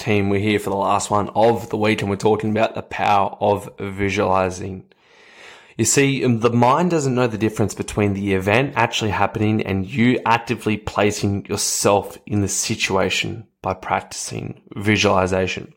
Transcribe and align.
team. 0.00 0.28
We're 0.30 0.40
here 0.40 0.58
for 0.58 0.70
the 0.70 0.76
last 0.76 1.10
one 1.10 1.28
of 1.30 1.70
the 1.70 1.76
week 1.76 2.00
and 2.00 2.10
we're 2.10 2.16
talking 2.16 2.50
about 2.50 2.74
the 2.74 2.82
power 2.82 3.36
of 3.40 3.70
visualizing. 3.78 4.84
You 5.76 5.84
see, 5.84 6.24
um, 6.24 6.40
the 6.40 6.50
mind 6.50 6.90
doesn't 6.90 7.14
know 7.14 7.26
the 7.26 7.38
difference 7.38 7.74
between 7.74 8.14
the 8.14 8.34
event 8.34 8.74
actually 8.76 9.12
happening 9.12 9.62
and 9.62 9.86
you 9.86 10.20
actively 10.26 10.76
placing 10.76 11.46
yourself 11.46 12.18
in 12.26 12.40
the 12.40 12.48
situation 12.48 13.46
by 13.62 13.74
practicing 13.74 14.60
visualization. 14.76 15.72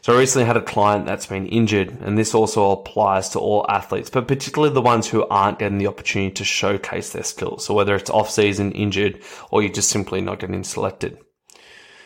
So 0.00 0.14
I 0.14 0.18
recently 0.18 0.46
had 0.46 0.56
a 0.56 0.62
client 0.62 1.06
that's 1.06 1.26
been 1.26 1.46
injured 1.46 1.96
and 2.02 2.18
this 2.18 2.34
also 2.34 2.72
applies 2.72 3.30
to 3.30 3.38
all 3.38 3.64
athletes, 3.68 4.10
but 4.10 4.28
particularly 4.28 4.74
the 4.74 4.82
ones 4.82 5.08
who 5.08 5.26
aren't 5.28 5.58
getting 5.58 5.78
the 5.78 5.86
opportunity 5.86 6.32
to 6.32 6.44
showcase 6.44 7.10
their 7.10 7.22
skills. 7.22 7.64
So 7.64 7.72
whether 7.72 7.94
it's 7.94 8.10
off 8.10 8.30
season, 8.30 8.72
injured, 8.72 9.22
or 9.50 9.62
you're 9.62 9.72
just 9.72 9.90
simply 9.90 10.20
not 10.20 10.40
getting 10.40 10.64
selected. 10.64 11.18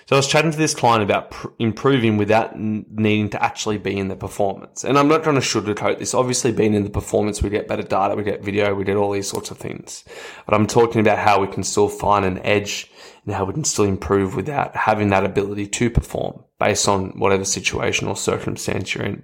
So 0.09 0.17
I 0.17 0.21
was 0.21 0.27
chatting 0.27 0.53
to 0.53 0.57
this 0.57 0.75
client 0.75 1.03
about 1.03 1.33
pr- 1.33 1.49
improving 1.59 2.17
without 2.17 2.55
n- 2.55 2.87
needing 2.89 3.29
to 3.29 3.45
actually 3.45 3.77
be 3.77 3.99
in 3.99 4.09
the 4.09 4.17
performance. 4.17 4.83
And 4.83 4.99
I'm 4.99 5.07
not 5.07 5.23
trying 5.23 5.35
to 5.35 5.43
sugarcoat 5.43 5.99
this. 5.99 6.15
Obviously, 6.15 6.51
being 6.51 6.73
in 6.73 6.85
the 6.85 6.89
performance, 6.89 7.43
we 7.43 7.51
get 7.51 7.69
better 7.69 7.83
data, 7.83 8.15
we 8.17 8.23
get 8.23 8.43
video, 8.43 8.75
we 8.75 8.85
get 8.85 8.97
all 8.97 9.13
these 9.13 9.29
sorts 9.29 9.51
of 9.51 9.59
things. 9.59 10.05
But 10.47 10.55
I'm 10.55 10.67
talking 10.67 11.03
about 11.03 11.19
how 11.19 11.43
we 11.43 11.47
can 11.47 11.63
still 11.63 11.91
find 11.91 12.25
an 12.25 12.39
edge 12.39 12.91
and 13.27 13.35
how 13.35 13.45
we 13.45 13.53
can 13.53 13.65
still 13.65 13.85
improve 13.85 14.35
without 14.35 14.75
having 14.75 15.11
that 15.11 15.27
ability 15.27 15.67
to 15.67 15.91
perform 15.91 16.43
based 16.59 16.89
on 16.89 17.11
whatever 17.19 17.45
situation 17.45 18.09
or 18.09 18.17
circumstance 18.17 18.95
you're 18.95 19.05
in. 19.05 19.23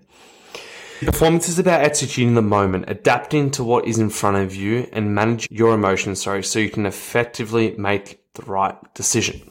Performance 1.01 1.49
is 1.49 1.59
about 1.59 1.81
executing 1.81 2.35
the 2.35 2.43
moment, 2.43 2.85
adapting 2.89 3.51
to 3.53 3.65
what 3.65 3.87
is 3.87 3.99
in 3.99 4.11
front 4.11 4.37
of 4.37 4.55
you 4.55 4.87
and 4.93 5.15
manage 5.15 5.49
your 5.51 5.73
emotions, 5.73 6.21
sorry, 6.21 6.45
so 6.45 6.59
you 6.59 6.69
can 6.69 6.85
effectively 6.85 7.75
make 7.79 8.21
the 8.35 8.43
right 8.43 8.77
decision. 8.93 9.51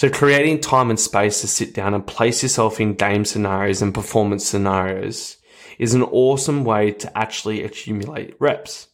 So 0.00 0.08
creating 0.08 0.62
time 0.62 0.88
and 0.88 0.98
space 0.98 1.42
to 1.42 1.46
sit 1.46 1.74
down 1.74 1.92
and 1.92 2.06
place 2.06 2.42
yourself 2.42 2.80
in 2.80 2.94
game 2.94 3.26
scenarios 3.26 3.82
and 3.82 3.92
performance 3.92 4.46
scenarios 4.46 5.36
is 5.78 5.92
an 5.92 6.04
awesome 6.04 6.64
way 6.64 6.92
to 6.92 7.18
actually 7.18 7.62
accumulate 7.62 8.34
reps. 8.38 8.88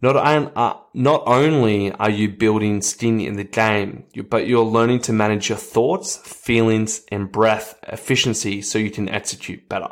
Not, 0.00 0.14
uh, 0.14 0.76
not 0.94 1.24
only 1.26 1.90
are 1.90 2.08
you 2.08 2.28
building 2.28 2.82
skin 2.82 3.20
in 3.20 3.34
the 3.34 3.42
game, 3.42 4.04
but 4.30 4.46
you're 4.46 4.62
learning 4.62 5.00
to 5.00 5.12
manage 5.12 5.48
your 5.48 5.58
thoughts, 5.58 6.18
feelings, 6.18 7.04
and 7.10 7.32
breath 7.32 7.76
efficiency 7.88 8.62
so 8.62 8.78
you 8.78 8.92
can 8.92 9.08
execute 9.08 9.68
better. 9.68 9.88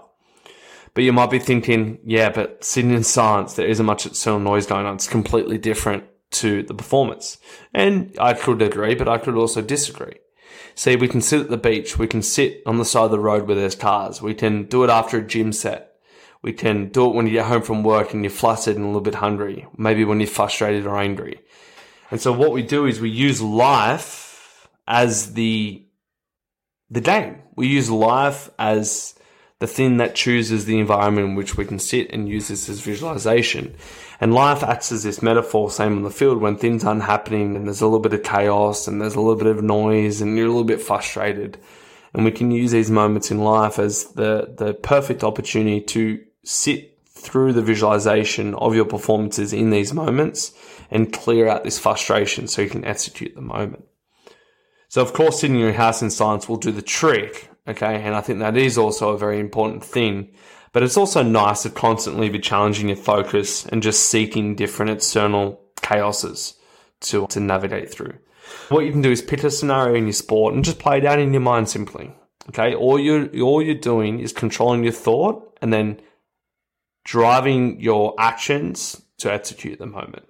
But 0.94 1.02
you 1.02 1.12
might 1.12 1.32
be 1.32 1.40
thinking, 1.40 1.98
yeah, 2.04 2.30
but 2.30 2.62
sitting 2.62 2.92
in 2.92 3.02
silence, 3.02 3.54
there 3.54 3.66
isn't 3.66 3.84
much 3.84 4.06
external 4.06 4.38
noise 4.38 4.66
going 4.66 4.86
on. 4.86 4.94
It's 4.94 5.08
completely 5.08 5.58
different 5.58 6.04
to 6.34 6.62
the 6.62 6.74
performance. 6.74 7.38
And 7.74 8.16
I 8.20 8.34
could 8.34 8.62
agree, 8.62 8.94
but 8.94 9.08
I 9.08 9.18
could 9.18 9.34
also 9.34 9.60
disagree. 9.60 10.20
See, 10.74 10.96
we 10.96 11.08
can 11.08 11.20
sit 11.20 11.40
at 11.40 11.50
the 11.50 11.56
beach. 11.56 11.98
We 11.98 12.06
can 12.06 12.22
sit 12.22 12.62
on 12.66 12.78
the 12.78 12.84
side 12.84 13.04
of 13.04 13.10
the 13.10 13.18
road 13.18 13.46
where 13.46 13.56
there's 13.56 13.74
cars. 13.74 14.20
We 14.20 14.34
can 14.34 14.64
do 14.64 14.84
it 14.84 14.90
after 14.90 15.18
a 15.18 15.26
gym 15.26 15.52
set. 15.52 15.94
We 16.42 16.52
can 16.52 16.90
do 16.90 17.06
it 17.06 17.14
when 17.14 17.26
you 17.26 17.32
get 17.32 17.46
home 17.46 17.62
from 17.62 17.82
work 17.82 18.12
and 18.12 18.22
you're 18.22 18.30
flustered 18.30 18.76
and 18.76 18.84
a 18.84 18.88
little 18.88 19.00
bit 19.00 19.16
hungry. 19.16 19.66
Maybe 19.76 20.04
when 20.04 20.20
you're 20.20 20.28
frustrated 20.28 20.86
or 20.86 20.98
angry. 20.98 21.40
And 22.10 22.20
so 22.20 22.32
what 22.32 22.52
we 22.52 22.62
do 22.62 22.86
is 22.86 23.00
we 23.00 23.10
use 23.10 23.42
life 23.42 24.68
as 24.86 25.34
the, 25.34 25.84
the 26.88 27.00
game. 27.00 27.42
We 27.56 27.66
use 27.66 27.90
life 27.90 28.48
as 28.58 29.15
the 29.58 29.66
thing 29.66 29.96
that 29.96 30.14
chooses 30.14 30.66
the 30.66 30.78
environment 30.78 31.28
in 31.28 31.34
which 31.34 31.56
we 31.56 31.64
can 31.64 31.78
sit 31.78 32.10
and 32.10 32.28
use 32.28 32.48
this 32.48 32.68
as 32.68 32.80
visualization. 32.80 33.74
And 34.20 34.34
life 34.34 34.62
acts 34.62 34.92
as 34.92 35.02
this 35.02 35.22
metaphor, 35.22 35.70
same 35.70 35.96
on 35.96 36.02
the 36.02 36.10
field, 36.10 36.40
when 36.40 36.56
things 36.56 36.84
aren't 36.84 37.02
happening 37.02 37.56
and 37.56 37.66
there's 37.66 37.80
a 37.80 37.86
little 37.86 38.00
bit 38.00 38.12
of 38.12 38.22
chaos 38.22 38.86
and 38.86 39.00
there's 39.00 39.14
a 39.14 39.20
little 39.20 39.36
bit 39.36 39.46
of 39.46 39.62
noise 39.62 40.20
and 40.20 40.36
you're 40.36 40.46
a 40.46 40.50
little 40.50 40.64
bit 40.64 40.82
frustrated. 40.82 41.58
And 42.12 42.24
we 42.24 42.32
can 42.32 42.50
use 42.50 42.70
these 42.70 42.90
moments 42.90 43.30
in 43.30 43.38
life 43.38 43.78
as 43.78 44.04
the, 44.12 44.54
the 44.56 44.74
perfect 44.74 45.24
opportunity 45.24 45.80
to 45.80 46.22
sit 46.44 46.98
through 47.08 47.54
the 47.54 47.62
visualization 47.62 48.54
of 48.54 48.74
your 48.74 48.84
performances 48.84 49.52
in 49.52 49.70
these 49.70 49.92
moments 49.92 50.52
and 50.90 51.12
clear 51.12 51.48
out 51.48 51.64
this 51.64 51.78
frustration 51.78 52.46
so 52.46 52.62
you 52.62 52.70
can 52.70 52.84
execute 52.84 53.34
the 53.34 53.40
moment. 53.40 53.84
So 54.88 55.02
of 55.02 55.12
course, 55.12 55.40
sitting 55.40 55.56
in 55.56 55.62
your 55.62 55.72
house 55.72 56.02
in 56.02 56.10
silence 56.10 56.48
will 56.48 56.56
do 56.56 56.70
the 56.70 56.82
trick. 56.82 57.50
Okay. 57.68 58.02
And 58.02 58.14
I 58.14 58.20
think 58.20 58.38
that 58.38 58.56
is 58.56 58.78
also 58.78 59.10
a 59.10 59.18
very 59.18 59.40
important 59.40 59.84
thing. 59.84 60.32
But 60.72 60.82
it's 60.82 60.96
also 60.96 61.22
nice 61.22 61.62
to 61.62 61.70
constantly 61.70 62.28
be 62.28 62.38
challenging 62.38 62.88
your 62.88 62.98
focus 62.98 63.64
and 63.66 63.82
just 63.82 64.10
seeking 64.10 64.54
different 64.54 64.90
external 64.90 65.60
chaoses 65.82 66.54
to, 67.00 67.26
to 67.28 67.40
navigate 67.40 67.90
through. 67.90 68.14
What 68.68 68.84
you 68.84 68.92
can 68.92 69.02
do 69.02 69.10
is 69.10 69.22
pick 69.22 69.42
a 69.42 69.50
scenario 69.50 69.94
in 69.94 70.04
your 70.04 70.12
sport 70.12 70.54
and 70.54 70.64
just 70.64 70.78
play 70.78 70.98
it 70.98 71.04
out 71.04 71.18
in 71.18 71.32
your 71.32 71.40
mind 71.40 71.68
simply. 71.68 72.12
Okay. 72.50 72.74
All 72.74 72.98
you 72.98 73.28
all 73.42 73.62
you're 73.62 73.74
doing 73.74 74.20
is 74.20 74.32
controlling 74.32 74.84
your 74.84 74.92
thought 74.92 75.58
and 75.62 75.72
then 75.72 76.00
driving 77.04 77.80
your 77.80 78.14
actions 78.18 79.00
to 79.18 79.32
execute 79.32 79.78
the 79.78 79.86
moment. 79.86 80.26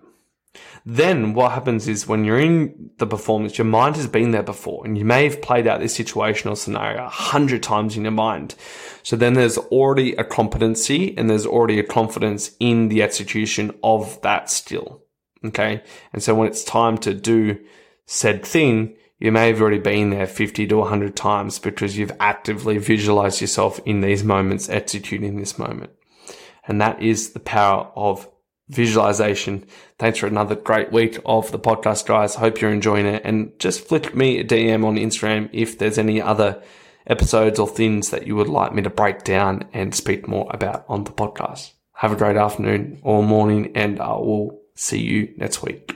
Then 0.85 1.35
what 1.35 1.53
happens 1.53 1.89
is 1.89 2.07
when 2.07 2.25
you're 2.25 2.39
in 2.39 2.91
the 2.99 3.07
performance, 3.07 3.59
your 3.59 3.65
mind 3.65 3.97
has 3.97 4.07
been 4.07 4.31
there 4.31 4.45
before 4.45 4.85
and 4.85 4.97
you 4.97 5.05
may 5.05 5.25
have 5.25 5.43
played 5.43 5.67
out 5.67 5.81
this 5.81 5.99
situational 5.99 6.57
scenario 6.57 7.05
a 7.05 7.09
hundred 7.09 7.63
times 7.63 7.97
in 7.97 8.05
your 8.05 8.13
mind. 8.13 8.55
So 9.03 9.17
then 9.17 9.35
there's 9.35 9.59
already 9.59 10.15
a 10.15 10.25
competency 10.25 11.17
and 11.19 11.29
there's 11.29 11.47
already 11.47 11.81
a 11.81 11.85
confidence 11.85 12.53
in 12.61 12.89
the 12.89 13.03
execution 13.03 13.73
of 13.83 14.21
that 14.23 14.49
skill. 14.49 15.03
Okay. 15.45 15.83
And 16.13 16.23
so 16.23 16.35
when 16.35 16.49
it's 16.49 16.65
time 16.65 16.99
to 16.99 17.15
do 17.15 17.59
said 18.07 18.45
thing, 18.45 18.97
you 19.19 19.33
may 19.33 19.49
have 19.49 19.61
already 19.61 19.79
been 19.79 20.11
there 20.11 20.27
50 20.27 20.67
to 20.69 20.77
100 20.77 21.17
times 21.17 21.59
because 21.59 21.97
you've 21.97 22.13
actively 22.21 22.79
visualized 22.79 23.41
yourself 23.41 23.81
in 23.87 24.03
these 24.03 24.23
moments, 24.23 24.69
executing 24.69 25.37
this 25.37 25.59
moment. 25.59 25.91
And 26.69 26.81
that 26.81 27.03
is 27.03 27.31
the 27.31 27.41
power 27.41 27.91
of 27.97 28.29
visualization. 28.69 29.65
Thanks 29.99 30.19
for 30.19 30.27
another 30.27 30.55
great 30.55 30.93
week 30.93 31.19
of 31.25 31.51
the 31.53 31.59
podcast, 31.59 32.07
guys. 32.07 32.35
Hope 32.35 32.61
you're 32.61 32.73
enjoying 32.73 33.07
it. 33.07 33.23
And 33.25 33.59
just 33.59 33.87
flick 33.87 34.15
me 34.15 34.39
a 34.39 34.45
DM 34.45 34.85
on 34.85 34.97
Instagram 34.97 35.49
if 35.53 35.79
there's 35.79 35.99
any 35.99 36.21
other 36.21 36.63
episodes 37.07 37.59
or 37.59 37.69
things 37.69 38.11
that 38.11 38.27
you 38.27 38.37
would 38.37 38.49
like 38.49 38.75
me 38.75 38.83
to 38.83 38.91
break 38.91 39.23
down 39.23 39.69
and 39.73 39.95
speak 39.95 40.27
more 40.27 40.49
about 40.51 40.85
on 40.89 41.05
the 41.05 41.13
podcast. 41.13 41.73
Have 41.95 42.13
a 42.13 42.17
great 42.17 42.37
afternoon 42.37 42.99
or 43.03 43.23
morning, 43.23 43.73
and 43.75 44.01
I 44.01 44.13
will 44.13 44.61
see 44.75 45.01
you 45.01 45.33
next 45.37 45.63
week. 45.63 45.96